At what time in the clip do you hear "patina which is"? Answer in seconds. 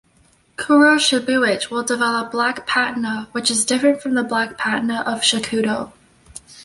2.65-3.63